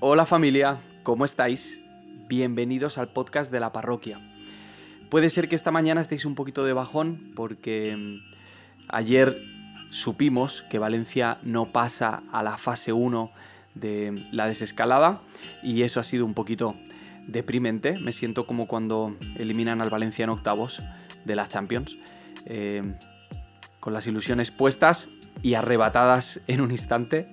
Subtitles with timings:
[0.00, 1.80] Hola familia, ¿cómo estáis?
[2.28, 4.20] Bienvenidos al podcast de la parroquia.
[5.08, 8.18] Puede ser que esta mañana estéis un poquito de bajón porque mm,
[8.90, 9.40] ayer
[9.88, 13.30] supimos que Valencia no pasa a la fase 1
[13.74, 15.22] de la desescalada
[15.62, 16.76] y eso ha sido un poquito
[17.26, 17.98] deprimente.
[17.98, 20.82] Me siento como cuando eliminan al Valencia en octavos
[21.24, 21.96] de la Champions.
[22.44, 22.82] Eh,
[23.86, 25.10] con las ilusiones puestas
[25.42, 27.28] y arrebatadas en un instante.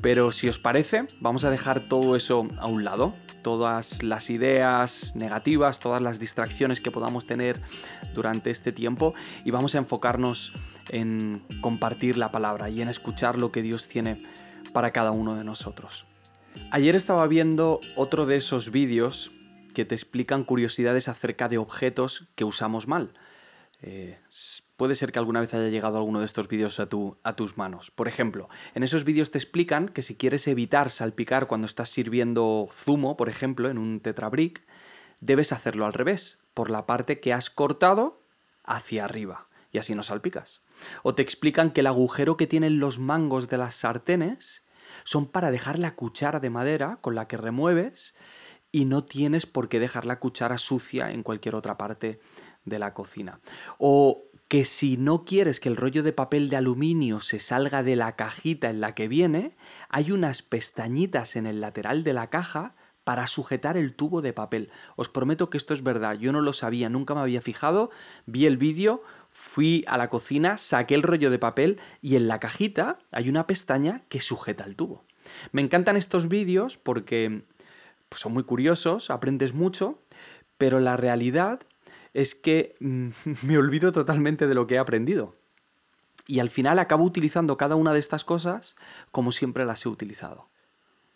[0.00, 5.14] Pero si os parece, vamos a dejar todo eso a un lado, todas las ideas
[5.16, 7.60] negativas, todas las distracciones que podamos tener
[8.14, 10.52] durante este tiempo y vamos a enfocarnos
[10.88, 14.22] en compartir la palabra y en escuchar lo que Dios tiene
[14.72, 16.06] para cada uno de nosotros.
[16.70, 19.32] Ayer estaba viendo otro de esos vídeos
[19.74, 23.12] que te explican curiosidades acerca de objetos que usamos mal.
[23.86, 24.18] Eh,
[24.76, 26.88] puede ser que alguna vez haya llegado alguno de estos vídeos a,
[27.22, 27.90] a tus manos.
[27.90, 32.66] Por ejemplo, en esos vídeos te explican que si quieres evitar salpicar cuando estás sirviendo
[32.72, 34.62] zumo, por ejemplo, en un tetrabric,
[35.20, 38.22] debes hacerlo al revés, por la parte que has cortado
[38.64, 40.62] hacia arriba, y así no salpicas.
[41.02, 44.62] O te explican que el agujero que tienen los mangos de las sartenes
[45.02, 48.14] son para dejar la cuchara de madera con la que remueves
[48.74, 52.18] y no tienes por qué dejar la cuchara sucia en cualquier otra parte
[52.64, 53.38] de la cocina.
[53.78, 57.94] O que si no quieres que el rollo de papel de aluminio se salga de
[57.94, 59.56] la cajita en la que viene,
[59.90, 64.72] hay unas pestañitas en el lateral de la caja para sujetar el tubo de papel.
[64.96, 67.92] Os prometo que esto es verdad, yo no lo sabía, nunca me había fijado,
[68.26, 72.40] vi el vídeo, fui a la cocina, saqué el rollo de papel y en la
[72.40, 75.04] cajita hay una pestaña que sujeta el tubo.
[75.52, 77.44] Me encantan estos vídeos porque
[78.08, 80.00] pues, son muy curiosos, aprendes mucho,
[80.58, 81.60] pero la realidad
[82.12, 83.08] es que mm,
[83.46, 85.36] me olvido totalmente de lo que he aprendido.
[86.26, 88.76] Y al final acabo utilizando cada una de estas cosas
[89.12, 90.48] como siempre las he utilizado.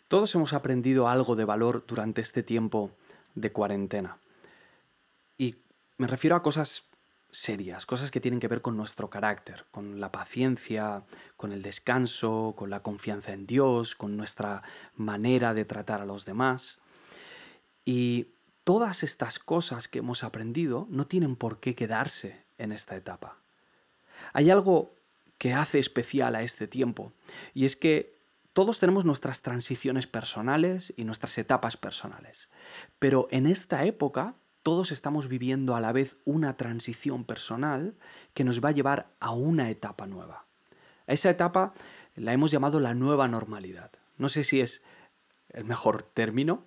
[0.07, 2.91] Todos hemos aprendido algo de valor durante este tiempo
[3.35, 4.17] de cuarentena.
[5.37, 5.55] Y
[5.97, 6.88] me refiero a cosas
[7.31, 11.03] serias, cosas que tienen que ver con nuestro carácter, con la paciencia,
[11.37, 14.63] con el descanso, con la confianza en Dios, con nuestra
[14.95, 16.79] manera de tratar a los demás.
[17.85, 18.29] Y
[18.63, 23.37] todas estas cosas que hemos aprendido no tienen por qué quedarse en esta etapa.
[24.33, 24.95] Hay algo
[25.37, 27.13] que hace especial a este tiempo,
[27.53, 28.19] y es que
[28.53, 32.49] todos tenemos nuestras transiciones personales y nuestras etapas personales,
[32.97, 34.35] pero en esta época
[34.69, 37.95] todos estamos viviendo a la vez una transición personal
[38.35, 40.45] que nos va a llevar a una etapa nueva.
[41.07, 41.73] A esa etapa
[42.15, 43.89] la hemos llamado la nueva normalidad.
[44.19, 44.83] No sé si es
[45.53, 46.65] el mejor término,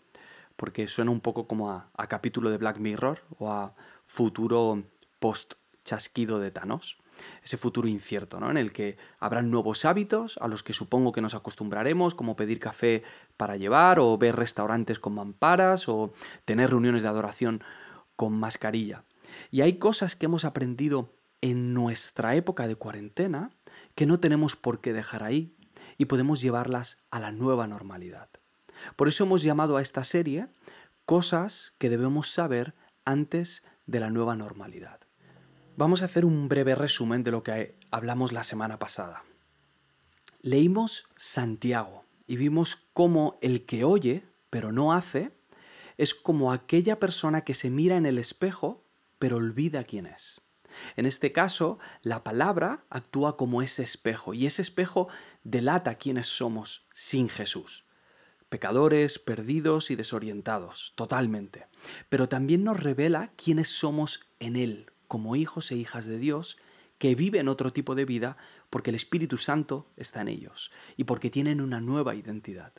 [0.57, 4.83] porque suena un poco como a, capítulo de Black Mirror o a futuro
[5.21, 6.99] post chasquido de Thanos,
[7.45, 8.51] ese futuro incierto, ¿no?
[8.51, 12.59] En el que habrán nuevos hábitos a los que supongo que nos acostumbraremos, como pedir
[12.59, 13.05] café
[13.37, 16.13] para llevar, o ver restaurantes con mamparas, o
[16.45, 17.63] tener reuniones de adoración
[18.23, 19.03] con mascarilla.
[19.51, 23.51] Y hay cosas que hemos aprendido en nuestra época de cuarentena
[23.97, 25.57] que no tenemos por qué dejar ahí
[25.99, 28.29] y podemos llevarlas a la nueva normalidad.
[28.95, 30.47] Por eso hemos llamado a esta serie
[31.05, 35.01] Cosas que debemos saber antes de la nueva normalidad.
[35.77, 39.25] Vamos a hacer un breve resumen de lo que hablamos la semana pasada.
[40.43, 45.33] Leímos Santiago y vimos cómo el que oye, pero no hace,
[45.97, 48.85] es como aquella persona que se mira en el espejo,
[49.19, 50.41] pero olvida quién es.
[50.97, 55.09] En este caso, la palabra actúa como ese espejo y ese espejo
[55.45, 57.85] delata quiénes somos sin Jesús
[58.53, 61.69] pecadores, perdidos y desorientados, totalmente.
[62.11, 66.59] Pero también nos revela quiénes somos en Él, como hijos e hijas de Dios,
[66.99, 68.37] que viven otro tipo de vida
[68.69, 72.75] porque el Espíritu Santo está en ellos y porque tienen una nueva identidad.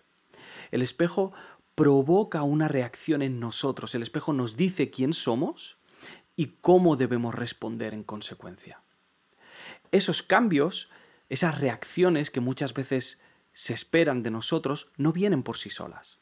[0.70, 1.34] El espejo
[1.76, 5.78] provoca una reacción en nosotros, el espejo nos dice quién somos
[6.36, 8.82] y cómo debemos responder en consecuencia.
[9.92, 10.90] Esos cambios,
[11.30, 13.22] esas reacciones que muchas veces
[13.54, 16.20] se esperan de nosotros no vienen por sí solas.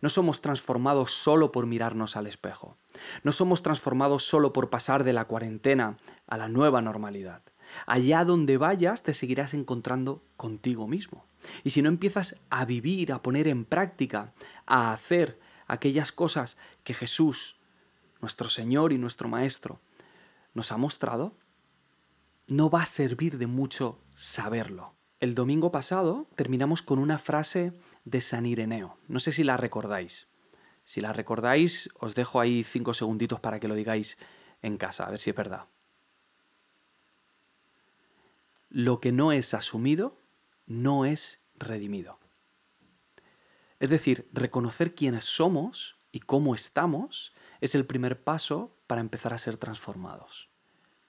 [0.00, 2.76] No somos transformados solo por mirarnos al espejo.
[3.22, 7.42] No somos transformados solo por pasar de la cuarentena a la nueva normalidad.
[7.86, 11.26] Allá donde vayas te seguirás encontrando contigo mismo.
[11.62, 14.34] Y si no empiezas a vivir, a poner en práctica,
[14.66, 17.58] a hacer aquellas cosas que Jesús,
[18.20, 19.80] nuestro Señor y nuestro Maestro,
[20.54, 21.36] nos ha mostrado,
[22.48, 24.94] no va a servir de mucho saberlo.
[25.20, 27.72] El domingo pasado terminamos con una frase
[28.04, 28.98] de San Ireneo.
[29.08, 30.28] No sé si la recordáis.
[30.84, 34.18] Si la recordáis, os dejo ahí cinco segunditos para que lo digáis
[34.60, 35.66] en casa, a ver si es verdad.
[38.68, 40.18] Lo que no es asumido
[40.66, 42.18] no es redimido.
[43.80, 49.38] Es decir, reconocer quiénes somos y cómo estamos es el primer paso para empezar a
[49.38, 50.50] ser transformados.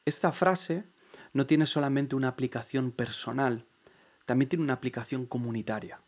[0.06, 0.86] Esta frase
[1.34, 3.66] no tiene solamente una aplicación personal,
[4.26, 6.02] también tiene una aplicación comunitaria.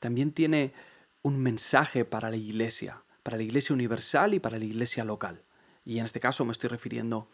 [0.00, 0.74] También tiene
[1.22, 5.44] un mensaje para la iglesia, para la iglesia universal y para la iglesia local.
[5.84, 7.28] Y en este caso me estoy refiriendo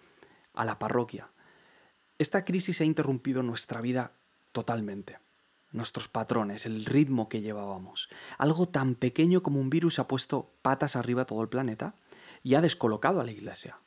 [0.55, 1.31] a la parroquia.
[2.19, 4.13] Esta crisis ha interrumpido nuestra vida
[4.53, 5.19] totalmente,
[5.73, 8.09] nuestros patrones, el ritmo que llevábamos.
[8.39, 11.95] Algo tan pequeño como un virus ha puesto patas arriba a todo el planeta
[12.43, 13.79] y ha descolocado a la iglesia.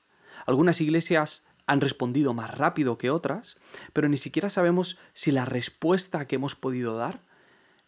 [0.46, 3.58] Algunas iglesias han respondido más rápido que otras,
[3.94, 7.22] pero ni siquiera sabemos si la respuesta que hemos podido dar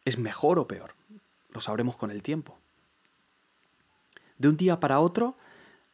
[0.06, 0.96] es mejor o peor.
[1.50, 2.58] Lo sabremos con el tiempo.
[4.38, 5.38] De un día para otro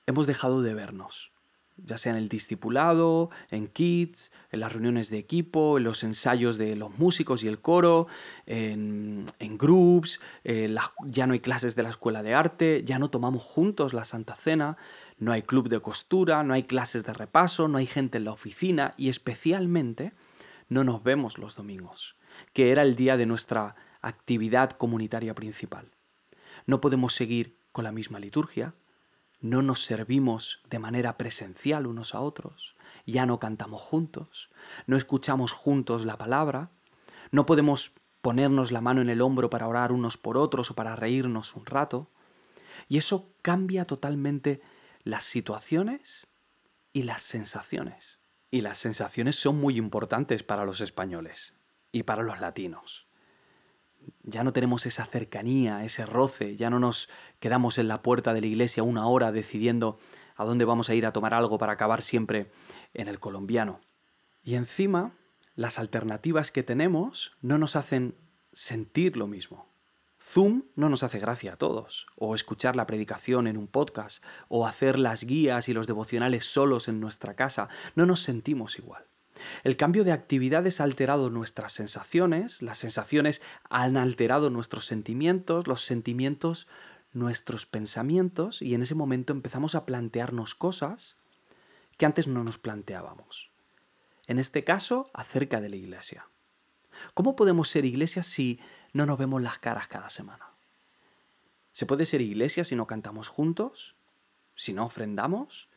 [0.06, 1.32] hemos dejado de vernos,
[1.86, 6.58] ya sea en el discipulado, en kits, en las reuniones de equipo, en los ensayos
[6.58, 8.08] de los músicos y el coro,
[8.46, 10.20] en, en groups,
[11.06, 14.36] ya no hay clases de la escuela de arte, ya no tomamos juntos la Santa
[14.36, 14.78] Cena,
[15.18, 18.32] no hay club de costura, no hay clases de repaso, no hay gente en la
[18.32, 20.14] oficina y especialmente
[20.70, 22.16] no nos vemos los domingos,
[22.54, 25.92] que era el día de nuestra actividad comunitaria principal.
[26.66, 28.74] No podemos seguir con la misma liturgia,
[29.41, 32.75] no nos servimos de manera presencial unos a otros,
[33.06, 34.50] ya no cantamos juntos,
[34.88, 36.71] no escuchamos juntos la palabra,
[37.31, 40.95] no podemos ponernos la mano en el hombro para orar unos por otros o para
[40.95, 42.09] reírnos un rato,
[42.88, 44.62] y eso cambia totalmente
[45.03, 46.27] las situaciones
[46.91, 48.19] y las sensaciones.
[48.51, 51.56] Y las sensaciones son muy importantes para los españoles
[51.91, 53.09] y para los latinos
[54.24, 57.10] ya no tenemos esa cercanía, ese roce, ya no nos
[57.40, 60.00] quedamos en la puerta de la iglesia una hora decidiendo
[60.36, 62.52] a dónde vamos a ir a tomar algo para acabar siempre
[62.94, 63.82] en el colombiano.
[64.44, 65.12] Y encima,
[65.56, 68.16] las alternativas que tenemos no nos hacen
[68.54, 69.68] sentir lo mismo.
[70.22, 74.68] Zoom no nos hace gracia a todos, o escuchar la predicación en un podcast, o
[74.68, 79.09] hacer las guías y los devocionales solos en nuestra casa, no nos sentimos igual.
[79.63, 85.83] El cambio de actividades ha alterado nuestras sensaciones, las sensaciones han alterado nuestros sentimientos, los
[85.83, 86.68] sentimientos
[87.13, 91.15] nuestros pensamientos y en ese momento empezamos a plantearnos cosas
[91.97, 93.51] que antes no nos planteábamos.
[94.27, 96.27] En este caso, acerca de la iglesia.
[97.13, 98.59] ¿Cómo podemos ser iglesia si
[98.94, 100.50] no nos vemos las caras cada semana?
[101.71, 103.95] ¿Se puede ser iglesia si no cantamos juntos?
[104.56, 105.69] ¿Si no ofrendamos?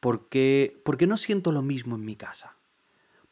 [0.00, 2.57] ¿Por qué, ¿Por qué no siento lo mismo en mi casa?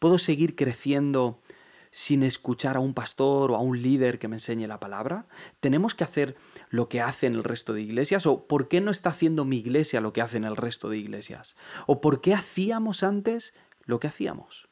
[0.06, 1.42] ¿Puedo seguir creciendo
[1.90, 5.26] sin escuchar a un pastor o a un líder que me enseñe la palabra?
[5.58, 6.36] ¿Tenemos que hacer
[6.68, 8.24] lo que hacen el resto de iglesias?
[8.24, 11.56] ¿O por qué no está haciendo mi iglesia lo que hacen el resto de iglesias?
[11.88, 13.52] ¿O por qué hacíamos antes
[13.84, 14.68] lo que hacíamos?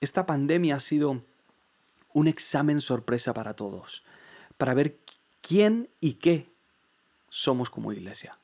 [0.00, 1.22] Esta pandemia ha sido
[2.14, 4.02] un examen sorpresa para todos,
[4.56, 4.96] para ver
[5.42, 6.50] quién y qué
[7.28, 8.38] somos como iglesia.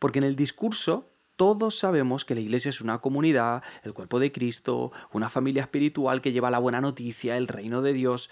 [0.00, 4.32] Porque en el discurso todos sabemos que la iglesia es una comunidad, el cuerpo de
[4.32, 8.30] Cristo, una familia espiritual que lleva la buena noticia, el reino de Dios,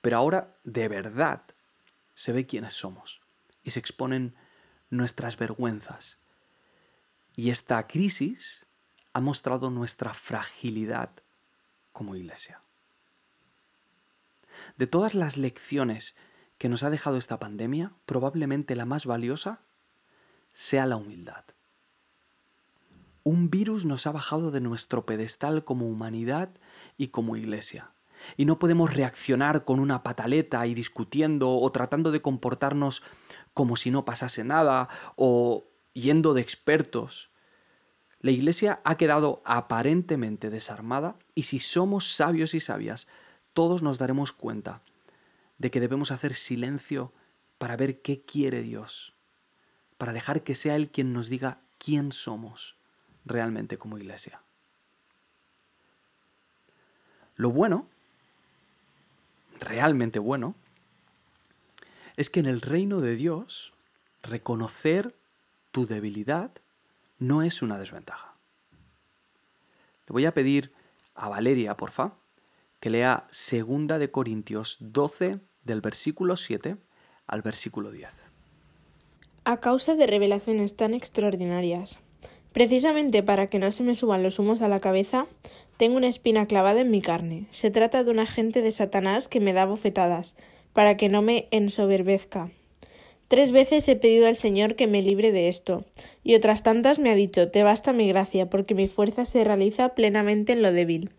[0.00, 1.42] pero ahora de verdad
[2.14, 3.22] se ve quiénes somos
[3.62, 4.34] y se exponen
[4.90, 6.18] nuestras vergüenzas.
[7.36, 8.66] Y esta crisis
[9.12, 11.10] ha mostrado nuestra fragilidad
[11.92, 12.60] como iglesia.
[14.76, 16.16] De todas las lecciones
[16.58, 19.60] que nos ha dejado esta pandemia, probablemente la más valiosa
[20.52, 21.44] sea la humildad.
[23.22, 26.50] Un virus nos ha bajado de nuestro pedestal como humanidad
[26.96, 27.92] y como iglesia.
[28.36, 33.02] Y no podemos reaccionar con una pataleta y discutiendo o tratando de comportarnos
[33.52, 37.30] como si no pasase nada o yendo de expertos.
[38.20, 43.06] La iglesia ha quedado aparentemente desarmada y si somos sabios y sabias,
[43.52, 44.82] todos nos daremos cuenta
[45.58, 47.12] de que debemos hacer silencio
[47.58, 49.14] para ver qué quiere Dios,
[49.98, 52.79] para dejar que sea Él quien nos diga quién somos
[53.24, 54.42] realmente como iglesia.
[57.36, 57.86] Lo bueno,
[59.60, 60.54] realmente bueno,
[62.16, 63.72] es que en el reino de Dios
[64.22, 65.14] reconocer
[65.70, 66.50] tu debilidad
[67.18, 68.34] no es una desventaja.
[70.06, 70.72] Le voy a pedir
[71.14, 72.14] a Valeria, porfa,
[72.80, 76.76] que lea 2 de Corintios 12 del versículo 7
[77.26, 78.30] al versículo 10.
[79.44, 81.98] A causa de revelaciones tan extraordinarias,
[82.52, 85.26] Precisamente para que no se me suban los humos a la cabeza,
[85.76, 87.46] tengo una espina clavada en mi carne.
[87.52, 90.34] Se trata de un agente de Satanás que me da bofetadas,
[90.72, 92.50] para que no me ensoberbezca.
[93.28, 95.84] Tres veces he pedido al Señor que me libre de esto,
[96.24, 99.90] y otras tantas me ha dicho Te basta mi gracia, porque mi fuerza se realiza
[99.90, 101.10] plenamente en lo débil.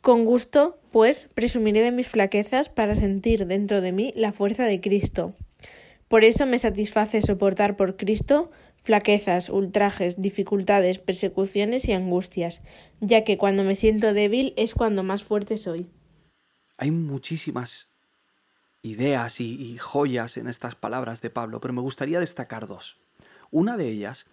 [0.00, 4.80] Con gusto, pues, presumiré de mis flaquezas para sentir dentro de mí la fuerza de
[4.80, 5.34] Cristo.
[6.08, 8.50] Por eso me satisface soportar por Cristo
[8.86, 12.62] flaquezas, ultrajes, dificultades, persecuciones y angustias,
[13.00, 15.90] ya que cuando me siento débil es cuando más fuerte soy.
[16.76, 17.90] Hay muchísimas
[18.82, 23.00] ideas y, joyas en estas palabras de Pablo, pero me gustaría destacar dos.
[23.50, 24.26] Una de ellas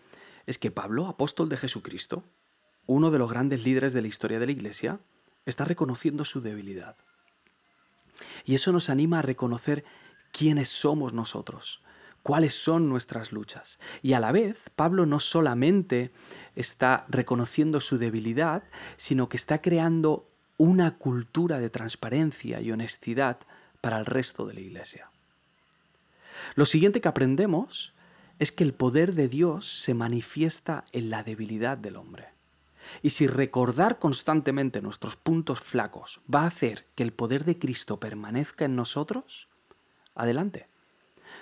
[0.45, 2.23] es que Pablo, apóstol de Jesucristo,
[2.85, 4.99] uno de los grandes líderes de la historia de la Iglesia,
[5.47, 6.95] está reconociendo su debilidad.
[8.45, 9.83] Y eso nos anima a reconocer
[10.31, 11.81] quiénes somos nosotros,
[12.23, 13.79] cuáles son nuestras luchas.
[14.01, 16.11] Y a la vez, Pablo no solamente
[16.55, 18.63] está reconociendo su debilidad,
[18.97, 23.39] sino que está creando una cultura de transparencia y honestidad
[23.81, 25.11] para el resto de la Iglesia.
[26.55, 27.93] Lo siguiente que aprendemos
[28.39, 32.29] es que el poder de Dios se manifiesta en la debilidad del hombre.
[33.01, 37.99] Y si recordar constantemente nuestros puntos flacos va a hacer que el poder de Cristo
[37.99, 39.49] permanezca en nosotros,
[40.15, 40.67] adelante.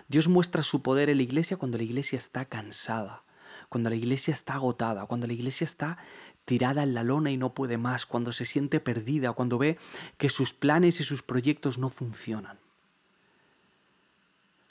[0.07, 3.23] Dios muestra su poder en la iglesia cuando la iglesia está cansada,
[3.69, 5.97] cuando la iglesia está agotada, cuando la iglesia está
[6.45, 9.77] tirada en la lona y no puede más, cuando se siente perdida, cuando ve
[10.17, 12.59] que sus planes y sus proyectos no funcionan.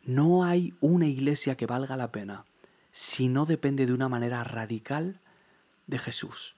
[0.03, 2.45] No hay una iglesia que valga la pena
[2.93, 5.21] si no depende de una manera radical
[5.87, 6.57] de Jesús.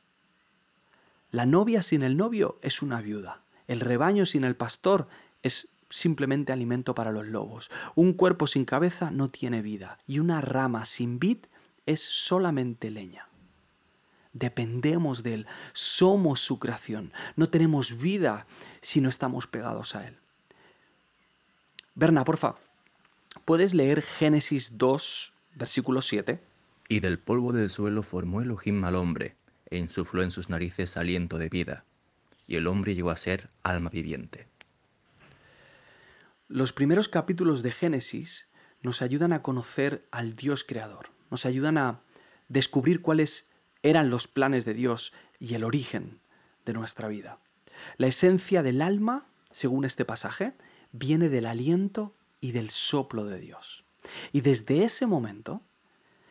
[1.30, 3.42] La novia sin el novio es una viuda.
[3.66, 5.08] El rebaño sin el pastor
[5.42, 7.70] es simplemente alimento para los lobos.
[7.94, 11.38] Un cuerpo sin cabeza no tiene vida y una rama sin vid
[11.86, 13.28] es solamente leña.
[14.32, 18.46] Dependemos de Él, somos su creación, no tenemos vida
[18.80, 20.16] si no estamos pegados a Él.
[21.94, 22.54] Berna, porfa,
[23.44, 26.40] ¿puedes leer Génesis 2, versículo 7?
[26.88, 29.36] Y del polvo del suelo formó Elohim al hombre,
[29.68, 31.84] e insufló en sus narices aliento de vida,
[32.46, 34.46] y el hombre llegó a ser alma viviente.
[36.52, 38.46] Los primeros capítulos de Génesis
[38.82, 42.02] nos ayudan a conocer al Dios creador, nos ayudan a
[42.48, 43.48] descubrir cuáles
[43.82, 46.20] eran los planes de Dios y el origen
[46.66, 47.38] de nuestra vida.
[47.96, 50.52] La esencia del alma, según este pasaje,
[50.92, 53.86] viene del aliento y del soplo de Dios.
[54.30, 55.62] Y desde ese momento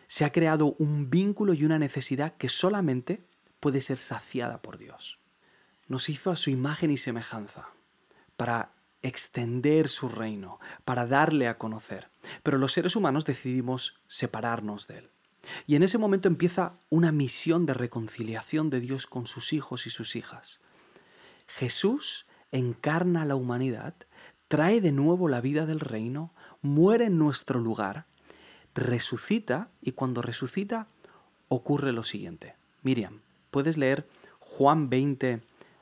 [0.06, 3.25] se ha creado un vínculo y una necesidad que solamente
[3.60, 5.18] puede ser saciada por Dios.
[5.88, 7.70] Nos hizo a su imagen y semejanza
[8.38, 12.10] para extender su reino, para darle a conocer.
[12.43, 15.10] Pero los seres humanos decidimos separarnos de él.
[15.65, 19.89] Y en ese momento empieza una misión de reconciliación de Dios con sus hijos y
[19.89, 20.60] sus hijas.
[21.48, 23.96] Jesús encarna la humanidad,
[24.48, 28.05] trae de nuevo la vida del reino, muere en nuestro lugar,
[28.75, 30.88] resucita y cuando resucita
[31.48, 32.55] ocurre lo siguiente.
[32.84, 34.08] Miriam, ¿puedes leer
[34.39, 35.41] Juan 20,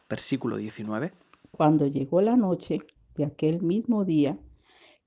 [0.09, 1.13] versículo 19?
[1.51, 2.81] Cuando llegó la noche,
[3.19, 4.39] de aquel mismo día,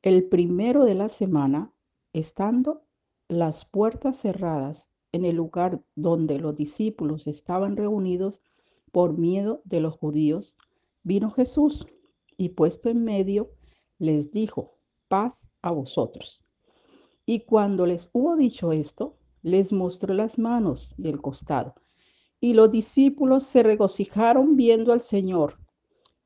[0.03, 1.73] el primero de la semana,
[2.13, 2.83] estando
[3.27, 8.43] las puertas cerradas en el lugar donde los discípulos estaban reunidos
[8.93, 10.59] por miedo de los judíos,
[11.03, 11.87] vino Jesús
[12.37, 13.51] y puesto en medio,
[13.99, 14.77] les dijo,
[15.09, 16.45] paz a vosotros.
[17.25, 21.75] Y cuando les hubo dicho esto, les mostró las manos y el costado.
[22.41, 25.62] Y los discípulos se regocijaron viendo al Señor.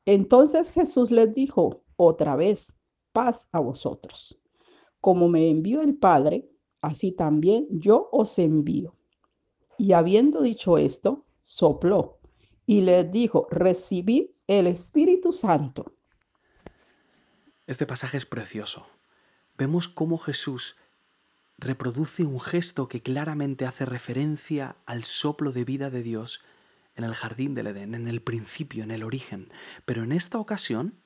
[0.06, 2.74] Entonces Jesús les dijo otra vez,
[3.12, 4.40] paz a vosotros.
[5.00, 6.48] Como me envió el Padre,
[6.80, 8.94] así también yo os envío.
[9.78, 12.18] Y habiendo dicho esto, sopló
[12.66, 15.92] y les dijo, recibid el Espíritu Santo.
[17.66, 18.86] Este pasaje es precioso.
[19.58, 20.76] Vemos cómo Jesús
[21.58, 26.42] reproduce un gesto que claramente hace referencia al soplo de vida de Dios
[26.96, 29.52] en el jardín del Edén, en el principio, en el origen.
[29.84, 30.98] Pero en esta ocasión,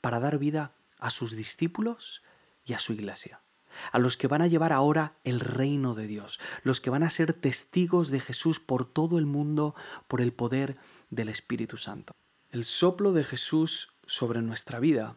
[0.00, 2.22] para dar vida a sus discípulos
[2.64, 3.42] y a su iglesia,
[3.90, 7.10] a los que van a llevar ahora el reino de Dios, los que van a
[7.10, 9.74] ser testigos de Jesús por todo el mundo
[10.08, 10.76] por el poder
[11.10, 12.12] del Espíritu Santo.
[12.50, 15.16] El soplo de Jesús sobre nuestra vida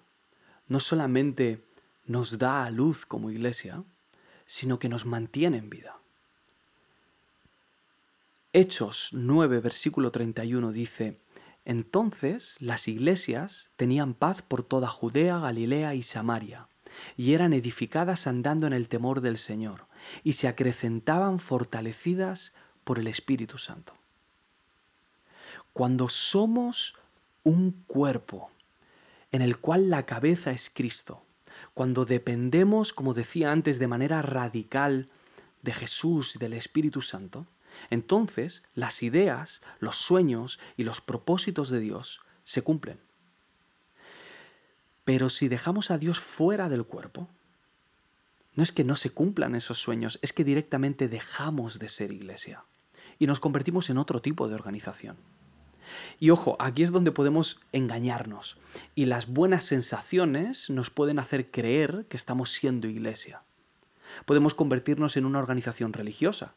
[0.67, 1.67] no solamente
[2.05, 3.84] nos da a luz como iglesia,
[4.46, 6.00] sino que nos mantiene en vida.
[8.57, 11.19] Hechos 9, versículo 31 dice,
[11.65, 16.69] Entonces las iglesias tenían paz por toda Judea, Galilea y Samaria,
[17.17, 19.88] y eran edificadas andando en el temor del Señor,
[20.24, 22.53] y se acrecentaban fortalecidas
[22.85, 23.93] por el Espíritu Santo.
[25.74, 26.95] Cuando somos
[27.43, 28.51] un cuerpo
[29.33, 31.25] en el cual la cabeza es Cristo,
[31.74, 35.12] cuando dependemos, como decía antes, de manera radical
[35.62, 37.47] de Jesús y del Espíritu Santo,
[37.89, 43.00] entonces las ideas, los sueños y los propósitos de Dios se cumplen.
[45.03, 47.29] Pero si dejamos a Dios fuera del cuerpo,
[48.55, 52.63] no es que no se cumplan esos sueños, es que directamente dejamos de ser iglesia
[53.20, 55.17] y nos convertimos en otro tipo de organización.
[56.20, 58.58] Y ojo, aquí es donde podemos engañarnos
[58.96, 63.44] y las buenas sensaciones nos pueden hacer creer que estamos siendo iglesia.
[64.25, 66.55] Podemos convertirnos en una organización religiosa,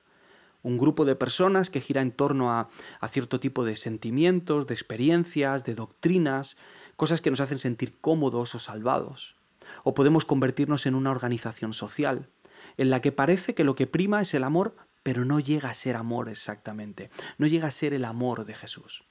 [0.63, 2.69] un grupo de personas que gira en torno a,
[3.01, 6.57] a, cierto tipo de sentimientos, de experiencias, de doctrinas,
[6.97, 9.37] cosas que nos hacen sentir cómodos o salvados.
[9.85, 12.29] O podemos convertirnos en una organización social,
[12.77, 15.75] en la que parece que lo que prima es el amor, pero no llega a
[15.75, 19.05] ser amor exactamente, no llega a ser el amor de Jesús.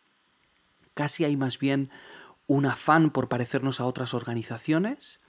[0.93, 1.89] Casi hay más bien
[2.47, 5.21] un afán por parecernos a otras organizaciones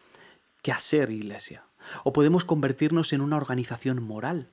[0.62, 1.64] que a ser iglesia.
[2.04, 4.50] O podemos convertirnos en una organización moral,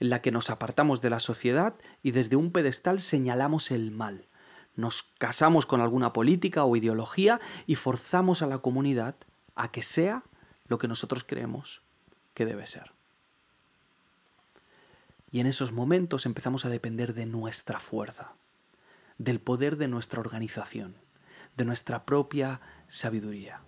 [0.00, 4.26] en la que nos apartamos de la sociedad y desde un pedestal señalamos el mal.
[4.74, 9.16] Nos casamos con alguna política o ideología y forzamos a la comunidad
[9.54, 10.22] a que sea
[10.66, 11.82] lo que nosotros creemos
[12.34, 12.92] que debe ser.
[15.30, 18.32] Y en esos momentos empezamos a depender de nuestra fuerza,
[19.18, 20.94] del poder de nuestra organización,
[21.56, 23.60] de nuestra propia sabiduría.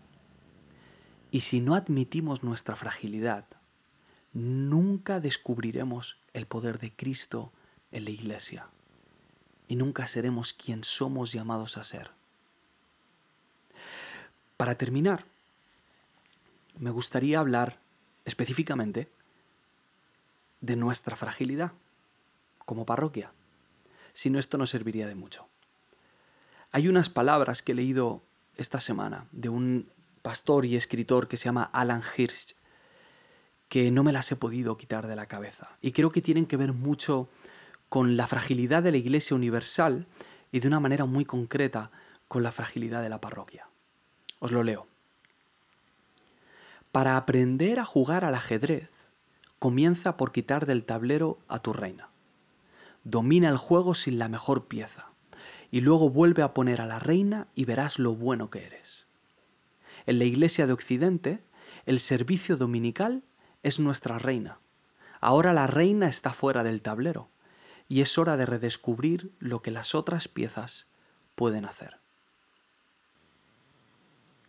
[1.31, 3.47] Y si no admitimos nuestra fragilidad,
[4.35, 7.53] nunca descubriremos el poder de Cristo
[7.93, 8.67] en la iglesia
[9.69, 12.11] y nunca seremos quien somos llamados a ser.
[14.57, 15.25] Para terminar,
[16.79, 17.79] me gustaría hablar
[18.25, 19.09] específicamente
[20.61, 21.73] de nuestra fragilidad
[22.65, 23.33] como parroquia
[24.15, 25.47] si no esto no serviría de mucho.
[26.73, 28.23] Hay unas palabras que he leído
[28.57, 29.91] esta semana de un
[30.23, 32.55] pastor y escritor que se llama Alan Hirsch,
[33.75, 35.69] que no me las he podido quitar de la cabeza.
[35.83, 37.29] Y creo que tienen que ver mucho
[37.89, 40.07] con la fragilidad de la Iglesia Universal
[40.53, 41.91] y de una manera muy concreta
[42.29, 43.67] con la fragilidad de la parroquia.
[44.39, 44.87] Os lo leo.
[46.93, 48.93] Para aprender a jugar al ajedrez,
[49.59, 52.11] comienza por quitar del tablero a tu reina
[53.03, 55.09] domina el juego sin la mejor pieza,
[55.73, 59.05] y luego vuelve a poner a la reina y verás lo bueno que eres.
[60.07, 61.41] En la Iglesia de Occidente,
[61.87, 63.25] el servicio dominical
[63.65, 64.61] es nuestra reina.
[65.21, 67.29] Ahora la reina está fuera del tablero,
[67.89, 70.87] y es hora de redescubrir lo que las otras piezas
[71.35, 71.99] pueden hacer.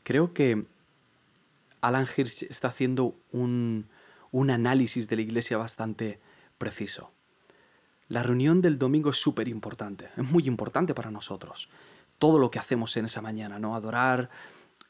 [0.03, 0.67] Creo que
[1.81, 3.87] Alan Hirsch está haciendo un,
[4.31, 6.19] un análisis de la Iglesia bastante
[6.57, 7.11] preciso.
[8.07, 11.69] La reunión del domingo es súper importante, es muy importante para nosotros.
[12.19, 13.75] Todo lo que hacemos en esa mañana, ¿no?
[13.75, 14.29] Adorar,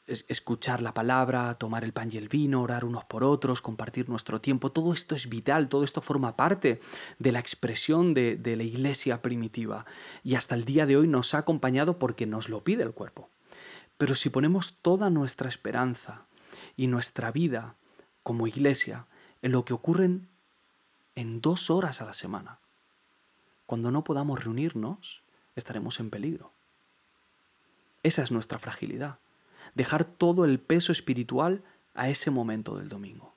[0.06, 4.40] escuchar la palabra, tomar el pan y el vino, orar unos por otros, compartir nuestro
[4.40, 6.80] tiempo, todo esto es vital, todo esto forma parte
[7.18, 9.84] de la expresión de, la iglesia primitiva
[10.22, 13.28] y hasta el día de hoy nos ha acompañado porque nos lo pide el cuerpo.
[13.98, 16.26] Pero si ponemos toda nuestra esperanza
[16.76, 17.74] y nuestra vida
[18.22, 19.06] como iglesia
[19.42, 20.28] en lo que ocurren
[21.16, 22.60] en dos horas a la semana,
[23.66, 25.22] cuando no podamos reunirnos,
[25.56, 26.52] estaremos en peligro.
[28.04, 29.18] Esa es nuestra fragilidad.
[29.76, 31.62] Dejar todo el peso espiritual
[31.94, 33.34] a ese momento del domingo.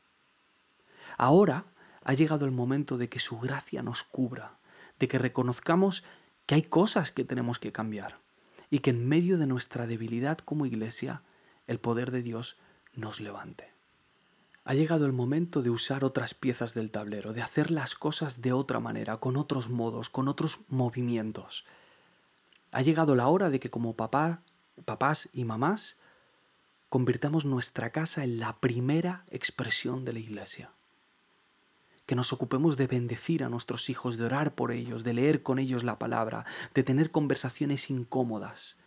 [1.17, 1.65] Ahora
[2.01, 4.57] ha llegado el momento de que su gracia nos cubra,
[4.99, 6.05] de que reconozcamos
[6.45, 8.19] que hay cosas que tenemos que cambiar
[8.69, 11.23] y que en medio de nuestra debilidad como iglesia,
[11.67, 12.57] el poder de Dios
[12.93, 13.73] nos levante.
[14.63, 18.53] Ha llegado el momento de usar otras piezas del tablero, de hacer las cosas de
[18.53, 21.65] otra manera, con otros modos, con otros movimientos.
[22.71, 24.41] Ha llegado la hora de que como papá,
[24.85, 25.97] papás y mamás
[26.89, 30.71] convirtamos nuestra casa en la primera expresión de la iglesia.
[32.05, 35.59] Que nos ocupemos de bendecir a nuestros hijos, de orar por ellos, de leer con
[35.59, 38.77] ellos la palabra, de tener conversaciones incómodas.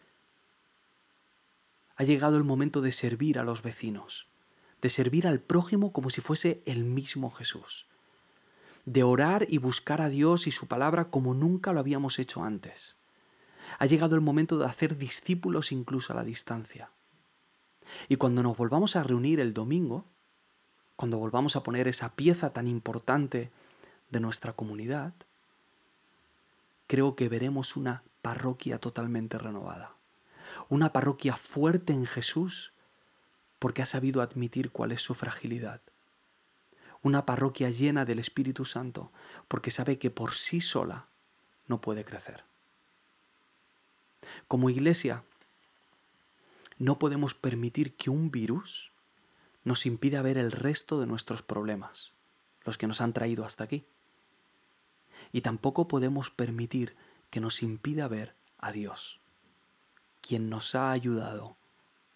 [1.97, 4.27] Ha llegado el momento de servir a los vecinos
[4.83, 7.87] de servir al prójimo como si fuese el mismo Jesús,
[8.85, 12.97] de orar y buscar a Dios y su palabra como nunca lo habíamos hecho antes.
[13.79, 16.91] Ha llegado el momento de hacer discípulos incluso a la distancia.
[18.09, 20.05] Y cuando nos volvamos a reunir el domingo,
[20.97, 23.51] cuando volvamos a poner esa pieza tan importante
[24.11, 25.14] de nuestra comunidad,
[26.87, 29.95] creo que veremos una parroquia totalmente renovada.
[30.68, 32.73] Una parroquia fuerte en Jesús
[33.59, 35.81] porque ha sabido admitir cuál es su fragilidad.
[37.03, 39.11] Una parroquia llena del Espíritu Santo
[39.49, 41.07] porque sabe que por sí sola
[41.66, 42.45] no puede crecer.
[44.47, 45.25] Como iglesia,
[46.83, 48.90] no podemos permitir que un virus
[49.62, 52.11] nos impida ver el resto de nuestros problemas,
[52.64, 53.85] los que nos han traído hasta aquí.
[55.31, 56.97] Y tampoco podemos permitir
[57.31, 59.21] que nos impida ver a Dios.
[60.21, 61.57] quien nos ha ayudado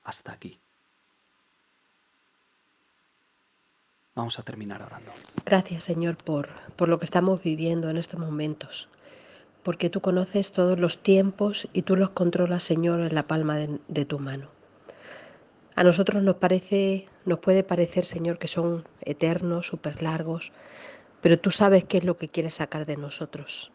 [0.02, 0.58] hasta aquí.
[4.16, 5.12] Vamos a terminar orando.
[5.44, 8.88] Gracias Señor por, por lo que estamos viviendo en estos momentos,
[9.62, 13.78] porque tú conoces todos los tiempos y tú los controlas Señor en la palma de,
[13.88, 14.55] de tu mano.
[15.76, 20.52] A nosotros nos parece, nos puede parecer Señor que son eternos, súper largos,
[21.20, 23.70] pero tú sabes qué es lo que quieres sacar de nosotros.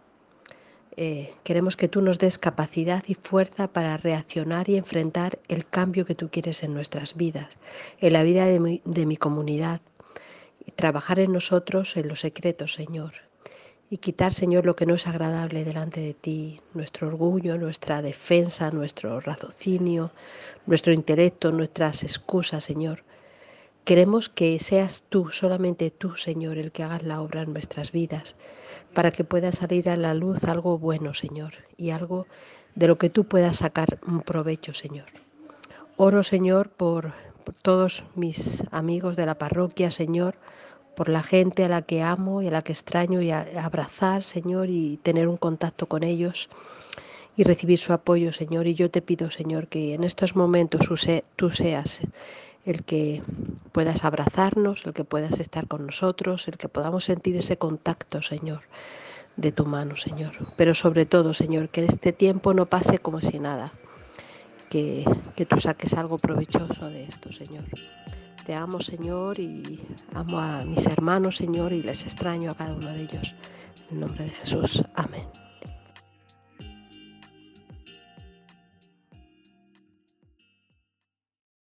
[0.97, 6.05] Eh, queremos que tú nos des capacidad y fuerza para reaccionar y enfrentar el cambio
[6.05, 7.59] que tú quieres en nuestras vidas,
[7.99, 9.81] en la vida de mi, comunidad,
[10.65, 13.13] y trabajar en nosotros en los secretos, Señor,
[13.91, 18.71] y quitar, Señor, lo que no es agradable delante de ti, nuestro orgullo, nuestra defensa,
[18.71, 20.11] nuestro raciocinio,
[20.65, 23.03] nuestro intelecto, nuestras excusas, Señor.
[23.83, 28.37] Queremos que seas tú, solamente tú, Señor, el que hagas la obra en nuestras vidas,
[28.93, 32.27] para que pueda salir a la luz algo bueno, Señor, y algo
[32.75, 35.07] de lo que tú puedas sacar un provecho, Señor.
[35.97, 37.11] Oro, Señor, por,
[37.61, 40.35] todos mis amigos de la parroquia, Señor,
[40.95, 44.69] por la gente a la que amo y a la que extraño y abrazar, Señor,
[44.69, 46.49] y tener un contacto con ellos
[47.37, 48.67] y recibir su apoyo, Señor.
[48.67, 50.89] Y yo te pido, Señor, que en estos momentos
[51.35, 52.01] tú seas
[52.65, 53.23] el que
[53.71, 58.61] puedas abrazarnos, el que puedas estar con nosotros, el que podamos sentir ese contacto, Señor,
[59.37, 60.33] de tu mano, Señor.
[60.55, 63.71] Pero sobre todo, Señor, que este tiempo no pase como si nada,
[64.69, 67.65] que, que tú saques algo provechoso de esto, Señor.
[68.45, 69.79] Te amo, Señor, y
[70.13, 73.35] amo a mis hermanos, Señor, y les extraño a cada uno de ellos.
[73.91, 74.83] En nombre de Jesús.
[74.95, 75.27] Amén.